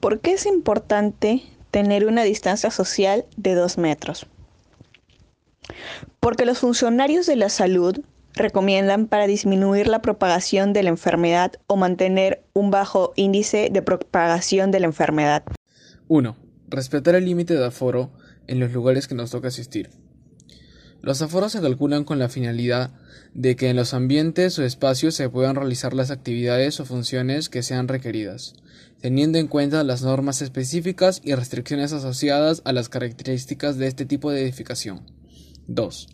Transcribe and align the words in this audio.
¿Por 0.00 0.20
qué 0.20 0.32
es 0.32 0.46
importante 0.46 1.42
tener 1.72 2.06
una 2.06 2.22
distancia 2.22 2.70
social 2.70 3.24
de 3.36 3.54
dos 3.54 3.78
metros? 3.78 4.26
Porque 6.20 6.46
los 6.46 6.58
funcionarios 6.58 7.26
de 7.26 7.34
la 7.34 7.48
salud 7.48 8.00
recomiendan 8.34 9.08
para 9.08 9.26
disminuir 9.26 9.88
la 9.88 10.00
propagación 10.00 10.72
de 10.72 10.84
la 10.84 10.90
enfermedad 10.90 11.52
o 11.66 11.76
mantener 11.76 12.44
un 12.52 12.70
bajo 12.70 13.12
índice 13.16 13.70
de 13.72 13.82
propagación 13.82 14.70
de 14.70 14.80
la 14.80 14.86
enfermedad. 14.86 15.42
1. 16.06 16.36
Respetar 16.68 17.16
el 17.16 17.24
límite 17.24 17.54
de 17.54 17.66
aforo 17.66 18.10
en 18.46 18.60
los 18.60 18.72
lugares 18.72 19.08
que 19.08 19.16
nos 19.16 19.32
toca 19.32 19.48
asistir. 19.48 19.90
Los 21.00 21.22
aforos 21.22 21.52
se 21.52 21.60
calculan 21.60 22.04
con 22.04 22.18
la 22.18 22.28
finalidad 22.28 22.90
de 23.34 23.54
que 23.56 23.70
en 23.70 23.76
los 23.76 23.94
ambientes 23.94 24.58
o 24.58 24.64
espacios 24.64 25.14
se 25.14 25.28
puedan 25.28 25.54
realizar 25.54 25.94
las 25.94 26.10
actividades 26.10 26.80
o 26.80 26.84
funciones 26.84 27.48
que 27.48 27.62
sean 27.62 27.86
requeridas, 27.86 28.54
teniendo 29.00 29.38
en 29.38 29.46
cuenta 29.46 29.84
las 29.84 30.02
normas 30.02 30.42
específicas 30.42 31.20
y 31.22 31.34
restricciones 31.34 31.92
asociadas 31.92 32.62
a 32.64 32.72
las 32.72 32.88
características 32.88 33.78
de 33.78 33.86
este 33.86 34.06
tipo 34.06 34.30
de 34.30 34.42
edificación. 34.42 35.02
2. 35.68 36.08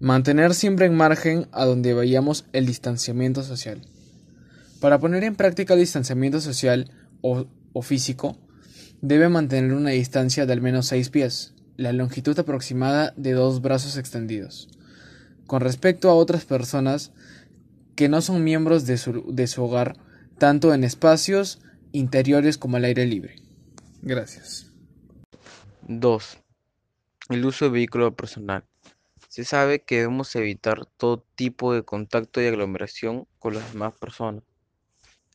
Mantener 0.00 0.54
siempre 0.54 0.86
en 0.86 0.94
margen 0.94 1.46
a 1.52 1.66
donde 1.66 1.92
vayamos 1.92 2.46
el 2.52 2.66
distanciamiento 2.66 3.42
social. 3.42 3.82
Para 4.80 4.98
poner 5.00 5.24
en 5.24 5.36
práctica 5.36 5.74
el 5.74 5.80
distanciamiento 5.80 6.40
social 6.40 6.90
o, 7.20 7.46
o 7.72 7.82
físico, 7.82 8.38
debe 9.02 9.28
mantener 9.28 9.74
una 9.74 9.90
distancia 9.90 10.46
de 10.46 10.52
al 10.54 10.62
menos 10.62 10.86
6 10.86 11.10
pies, 11.10 11.54
la 11.76 11.92
longitud 11.92 12.38
aproximada 12.38 13.12
de 13.16 13.32
dos 13.32 13.60
brazos 13.60 13.96
extendidos. 13.96 14.68
Con 15.46 15.60
respecto 15.60 16.08
a 16.08 16.14
otras 16.14 16.44
personas 16.44 17.12
que 17.96 18.08
no 18.08 18.22
son 18.22 18.44
miembros 18.44 18.86
de 18.86 18.96
su, 18.96 19.32
de 19.32 19.46
su 19.46 19.64
hogar, 19.64 19.96
tanto 20.38 20.72
en 20.74 20.84
espacios 20.84 21.60
interiores 21.92 22.58
como 22.58 22.76
al 22.76 22.84
aire 22.84 23.06
libre. 23.06 23.36
Gracias. 24.02 24.70
2. 25.88 26.38
El 27.30 27.44
uso 27.44 27.66
de 27.66 27.70
vehículo 27.70 28.14
personal. 28.14 28.64
Se 29.28 29.44
sabe 29.44 29.82
que 29.82 29.98
debemos 29.98 30.34
evitar 30.36 30.86
todo 30.86 31.24
tipo 31.34 31.74
de 31.74 31.82
contacto 31.82 32.40
y 32.40 32.46
aglomeración 32.46 33.26
con 33.38 33.54
las 33.54 33.72
demás 33.72 33.94
personas. 33.94 34.44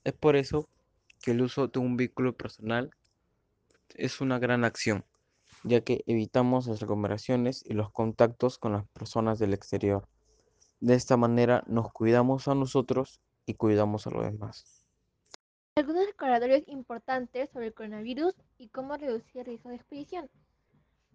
Es 0.03 0.13
por 0.13 0.35
eso 0.35 0.69
que 1.21 1.31
el 1.31 1.41
uso 1.41 1.67
de 1.67 1.79
un 1.79 1.97
vehículo 1.97 2.35
personal 2.35 2.91
es 3.95 4.21
una 4.21 4.39
gran 4.39 4.63
acción 4.63 5.03
ya 5.63 5.81
que 5.81 6.03
evitamos 6.07 6.67
las 6.67 6.81
aglomeraciones 6.81 7.63
y 7.65 7.73
los 7.73 7.91
contactos 7.91 8.57
con 8.57 8.73
las 8.73 8.87
personas 8.89 9.39
del 9.39 9.53
exterior. 9.53 10.07
De 10.79 10.95
esta 10.95 11.17
manera 11.17 11.63
nos 11.67 11.91
cuidamos 11.91 12.47
a 12.47 12.55
nosotros 12.55 13.19
y 13.45 13.55
cuidamos 13.55 14.07
a 14.07 14.11
los 14.11 14.23
demás. 14.23 14.85
Algunos 15.75 16.05
recordatorios 16.07 16.63
importantes 16.67 17.49
sobre 17.51 17.67
el 17.67 17.73
coronavirus 17.73 18.35
y 18.57 18.69
cómo 18.69 18.97
reducir 18.97 19.41
el 19.41 19.45
riesgo 19.45 19.69
de 19.69 19.75
expedición. 19.75 20.29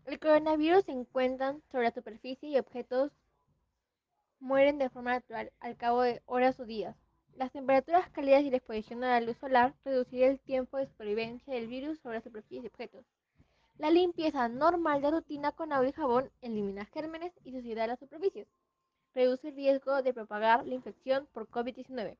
El 0.07 0.19
coronavirus 0.19 0.85
se 0.85 0.93
encuentra 0.93 1.57
sobre 1.71 1.85
la 1.85 1.95
superficie 1.95 2.51
y 2.51 2.59
objetos 2.59 3.13
mueren 4.41 4.79
de 4.79 4.91
forma 4.91 5.13
natural 5.13 5.53
al 5.61 5.77
cabo 5.77 6.03
de 6.03 6.23
horas 6.27 6.61
o 6.61 6.67
días. 6.67 6.97
Las 7.37 7.53
temperaturas 7.53 8.11
cálidas 8.11 8.45
y 8.45 8.51
la 8.51 8.59
exposición 8.59 9.03
a 9.03 9.19
la 9.19 9.27
luz 9.27 9.39
solar 9.39 9.75
reducirán 9.85 10.33
el 10.33 10.41
tiempo 10.41 10.77
de 10.77 10.87
supervivencia 10.87 11.55
del 11.55 11.67
virus 11.67 11.99
sobre 12.01 12.19
la 12.19 12.23
superficie 12.23 12.63
y 12.63 12.67
objetos. 12.67 13.05
La 13.77 13.91
limpieza 13.91 14.49
normal 14.49 15.03
de 15.03 15.11
rutina 15.11 15.51
con 15.51 15.73
agua 15.73 15.89
y 15.89 15.93
jabón 15.93 16.31
elimina 16.43 16.85
gérmenes 16.87 17.33
y 17.43 17.53
suciedad 17.53 17.83
de 17.83 17.89
las 17.89 17.99
superficies. 17.99 18.47
Reduce 19.15 19.49
el 19.49 19.57
riesgo 19.57 20.01
de 20.01 20.15
propagar 20.15 20.65
la 20.65 20.77
infección 20.77 21.27
por 21.33 21.49
COVID-19. 21.49 22.17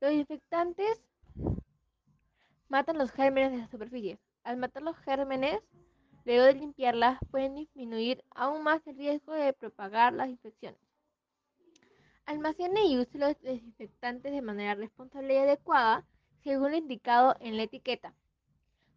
Los 0.00 0.12
infectantes 0.12 1.00
matan 2.68 2.98
los 2.98 3.12
gérmenes 3.12 3.52
de 3.52 3.58
las 3.58 3.70
superficies. 3.70 4.18
Al 4.42 4.56
matar 4.56 4.82
los 4.82 4.96
gérmenes, 4.98 5.60
luego 6.24 6.44
de 6.44 6.54
limpiarlas, 6.54 7.20
pueden 7.30 7.54
disminuir 7.54 8.24
aún 8.30 8.64
más 8.64 8.84
el 8.88 8.96
riesgo 8.96 9.32
de 9.32 9.52
propagar 9.52 10.12
las 10.12 10.28
infecciones. 10.28 10.80
Almacene 12.26 12.86
y 12.86 12.98
use 12.98 13.18
los 13.18 13.40
desinfectantes 13.40 14.32
de 14.32 14.42
manera 14.42 14.74
responsable 14.74 15.34
y 15.34 15.38
adecuada 15.38 16.04
según 16.42 16.72
lo 16.72 16.76
indicado 16.76 17.36
en 17.40 17.56
la 17.56 17.62
etiqueta. 17.62 18.14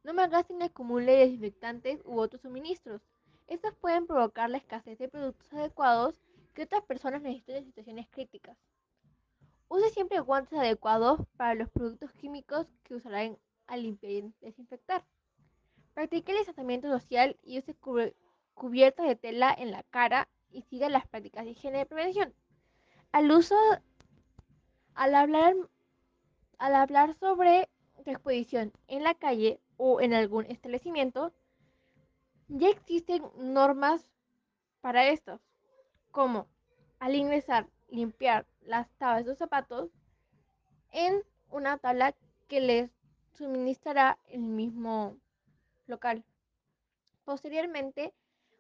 No 0.04 0.14
malgasten 0.14 0.58
el 0.58 0.64
acumule 0.64 1.14
de 1.14 1.20
desinfectantes 1.20 2.02
u 2.04 2.20
otros 2.20 2.42
suministros. 2.42 3.02
Estos 3.48 3.74
pueden 3.76 4.06
provocar 4.06 4.50
la 4.50 4.58
escasez 4.58 4.98
de 4.98 5.10
productos 5.10 5.52
adecuados 5.54 6.22
que 6.54 6.64
otras 6.64 6.84
personas 6.84 7.22
necesitan 7.22 7.58
en 7.58 7.66
situaciones 7.66 8.08
críticas. 8.10 8.58
Use 9.70 9.90
siempre 9.90 10.20
guantes 10.20 10.60
adecuados 10.60 11.22
para 11.36 11.56
los 11.56 11.70
productos 11.70 12.12
químicos 12.14 12.68
que 12.84 12.96
usarán 12.96 13.38
al 13.66 13.84
limpiar 13.84 14.12
y 14.12 14.34
desinfectar. 14.42 15.04
Practique 15.94 16.32
el 16.32 16.38
distanciamiento 16.40 16.90
social 16.90 17.38
y 17.42 17.60
use 17.60 17.76
cubiertas 18.54 19.08
de 19.08 19.16
tela 19.16 19.56
en 19.58 19.72
la 19.72 19.84
cara 19.84 20.28
y 20.52 20.62
siga 20.64 20.90
las 20.90 21.08
prácticas 21.08 21.46
de 21.46 21.52
higiene 21.52 21.80
de 21.80 21.86
prevención. 21.86 22.34
Al 23.12 23.30
hablar, 25.16 25.56
al 26.58 26.76
hablar 26.76 27.16
sobre 27.16 27.70
tu 28.04 28.12
exposición 28.12 28.72
en 28.88 29.04
la 29.04 29.16
calle, 29.16 29.60
o 29.86 30.00
en 30.00 30.14
algún 30.14 30.46
establecimiento, 30.46 31.34
ya 32.48 32.70
existen 32.70 33.22
normas 33.36 34.02
para 34.80 35.10
esto, 35.10 35.42
como 36.10 36.48
al 37.00 37.16
ingresar, 37.16 37.68
limpiar 37.90 38.48
las 38.62 38.90
tablas 38.98 39.26
de 39.26 39.32
los 39.32 39.38
zapatos 39.38 39.92
en 40.92 41.22
una 41.50 41.80
tabla 41.80 42.16
que 42.48 42.62
les 42.62 42.92
suministrará 43.34 44.18
el 44.30 44.40
mismo 44.40 45.18
local. 45.88 46.24
Posteriormente, 47.26 48.14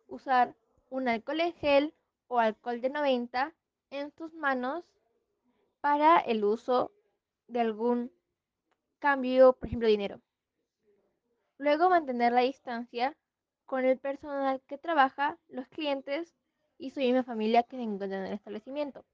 usar 0.10 0.58
un 0.90 1.08
alcohol 1.08 1.40
en 1.40 1.54
gel 1.54 1.94
o 2.28 2.40
alcohol 2.40 2.82
de 2.82 2.90
90 2.90 3.54
en 3.92 4.12
tus 4.12 4.34
manos 4.34 4.84
para 5.80 6.18
el 6.18 6.44
uso 6.44 6.92
de 7.48 7.62
algún 7.62 8.12
cambio, 9.00 9.54
por 9.54 9.68
ejemplo, 9.70 9.88
dinero. 9.88 10.20
Luego 11.64 11.90
mantener 11.90 12.34
la 12.34 12.42
distancia 12.42 13.16
con 13.66 13.86
el 13.86 13.98
personal 13.98 14.62
que 14.68 14.78
trabaja, 14.78 15.38
los 15.48 15.66
clientes 15.70 16.36
y 16.78 16.90
su 16.90 17.00
misma 17.00 17.24
familia 17.24 17.64
que 17.64 17.78
se 17.78 17.84
encuentran 17.84 18.12
en 18.20 18.26
el 18.26 18.34
establecimiento. 18.34 19.06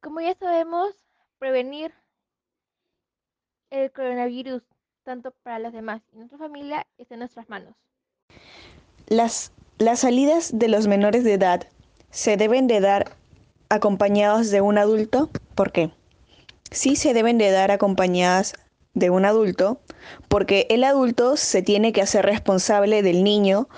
Como 0.00 0.22
ya 0.22 0.34
sabemos, 0.34 0.94
prevenir 1.38 1.92
el 3.68 3.92
coronavirus 3.92 4.62
tanto 5.02 5.32
para 5.42 5.58
los 5.58 5.74
demás 5.74 6.00
y 6.10 6.16
nuestra 6.16 6.38
familia 6.38 6.86
está 6.96 7.16
en 7.16 7.20
nuestras 7.20 7.50
manos. 7.50 7.76
Las, 9.06 9.52
las 9.76 10.00
salidas 10.00 10.58
de 10.58 10.68
los 10.68 10.86
menores 10.86 11.22
de 11.22 11.34
edad 11.34 11.68
se 12.08 12.38
deben 12.38 12.66
de 12.66 12.80
dar 12.80 13.14
acompañados 13.68 14.50
de 14.50 14.62
un 14.62 14.78
adulto. 14.78 15.28
¿Por 15.54 15.70
qué? 15.70 15.90
Sí 16.70 16.96
se 16.96 17.12
deben 17.12 17.36
de 17.36 17.50
dar 17.50 17.70
acompañadas 17.70 18.54
de 18.96 19.10
un 19.10 19.26
adulto, 19.26 19.80
porque 20.26 20.66
el 20.70 20.82
adulto 20.82 21.36
se 21.36 21.62
tiene 21.62 21.92
que 21.92 22.00
hacer 22.00 22.24
responsable 22.24 23.02
del 23.02 23.22
niño 23.22 23.68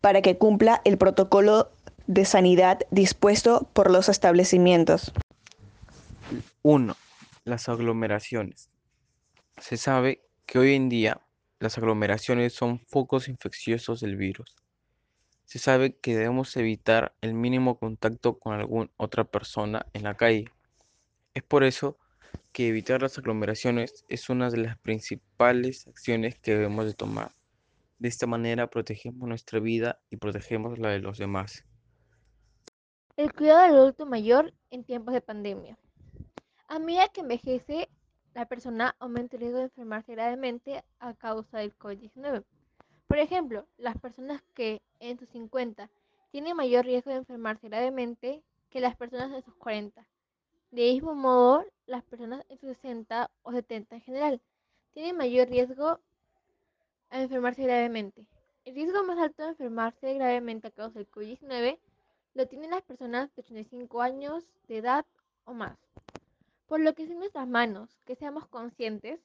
para 0.00 0.22
que 0.22 0.38
cumpla 0.38 0.80
el 0.84 0.96
protocolo 0.96 1.70
de 2.06 2.24
sanidad 2.24 2.80
dispuesto 2.90 3.68
por 3.74 3.90
los 3.90 4.08
establecimientos. 4.08 5.12
1. 6.62 6.96
Las 7.44 7.68
aglomeraciones. 7.68 8.70
Se 9.58 9.76
sabe 9.76 10.22
que 10.46 10.58
hoy 10.58 10.74
en 10.74 10.88
día 10.88 11.20
las 11.60 11.76
aglomeraciones 11.76 12.54
son 12.54 12.80
focos 12.80 13.28
infecciosos 13.28 14.00
del 14.00 14.16
virus. 14.16 14.56
Se 15.44 15.58
sabe 15.58 15.96
que 15.96 16.16
debemos 16.16 16.56
evitar 16.56 17.14
el 17.20 17.34
mínimo 17.34 17.78
contacto 17.78 18.38
con 18.38 18.54
alguna 18.54 18.90
otra 18.96 19.24
persona 19.24 19.84
en 19.92 20.04
la 20.04 20.14
calle. 20.14 20.46
Es 21.34 21.42
por 21.42 21.62
eso 21.62 21.98
que 22.52 22.68
evitar 22.68 23.00
las 23.00 23.16
aglomeraciones 23.18 24.04
es 24.08 24.28
una 24.28 24.50
de 24.50 24.58
las 24.58 24.78
principales 24.78 25.86
acciones 25.88 26.38
que 26.38 26.52
debemos 26.52 26.84
de 26.84 26.94
tomar. 26.94 27.32
De 27.98 28.08
esta 28.08 28.26
manera 28.26 28.68
protegemos 28.68 29.26
nuestra 29.26 29.58
vida 29.58 30.00
y 30.10 30.18
protegemos 30.18 30.78
la 30.78 30.90
de 30.90 30.98
los 30.98 31.18
demás. 31.18 31.64
El 33.16 33.32
cuidado 33.32 33.62
del 33.62 33.76
adulto 33.76 34.06
mayor 34.06 34.52
en 34.70 34.84
tiempos 34.84 35.14
de 35.14 35.20
pandemia. 35.20 35.78
A 36.68 36.78
medida 36.78 37.08
que 37.08 37.20
envejece, 37.20 37.88
la 38.34 38.46
persona 38.46 38.96
aumenta 38.98 39.36
el 39.36 39.42
riesgo 39.42 39.58
de 39.58 39.64
enfermarse 39.64 40.12
gravemente 40.12 40.84
a 40.98 41.14
causa 41.14 41.58
del 41.58 41.76
COVID-19. 41.78 42.44
Por 43.06 43.18
ejemplo, 43.18 43.66
las 43.76 43.98
personas 43.98 44.42
que 44.54 44.82
en 44.98 45.18
sus 45.18 45.28
50 45.30 45.90
tienen 46.30 46.56
mayor 46.56 46.84
riesgo 46.84 47.10
de 47.10 47.18
enfermarse 47.18 47.68
gravemente 47.68 48.42
que 48.70 48.80
las 48.80 48.96
personas 48.96 49.30
de 49.30 49.42
sus 49.42 49.54
40 49.56 50.06
de 50.72 50.90
mismo 50.90 51.14
modo, 51.14 51.66
las 51.86 52.02
personas 52.02 52.48
de 52.48 52.56
60 52.56 53.30
o 53.42 53.52
70 53.52 53.94
en 53.94 54.00
general 54.00 54.40
tienen 54.94 55.18
mayor 55.18 55.48
riesgo 55.48 56.00
a 57.10 57.20
enfermarse 57.20 57.62
gravemente. 57.62 58.26
El 58.64 58.74
riesgo 58.74 59.04
más 59.04 59.18
alto 59.18 59.42
de 59.42 59.50
enfermarse 59.50 60.14
gravemente 60.14 60.68
a 60.68 60.70
causa 60.70 60.98
del 60.98 61.10
COVID-19 61.10 61.78
lo 62.32 62.48
tienen 62.48 62.70
las 62.70 62.82
personas 62.82 63.34
de 63.34 63.42
85 63.42 64.00
años 64.00 64.44
de 64.66 64.78
edad 64.78 65.04
o 65.44 65.52
más. 65.52 65.76
Por 66.66 66.80
lo 66.80 66.94
que 66.94 67.02
es 67.02 67.10
en 67.10 67.18
nuestras 67.18 67.46
manos 67.46 67.98
que 68.06 68.16
seamos 68.16 68.48
conscientes 68.48 69.20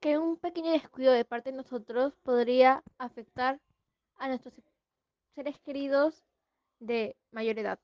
que 0.00 0.18
un 0.18 0.36
pequeño 0.36 0.72
descuido 0.72 1.12
de 1.12 1.24
parte 1.24 1.52
de 1.52 1.56
nosotros 1.56 2.12
podría 2.22 2.82
afectar 2.98 3.60
a 4.16 4.28
nuestros 4.28 4.52
seres 5.34 5.58
queridos 5.60 6.22
de 6.80 7.16
mayor 7.30 7.58
edad. 7.58 7.78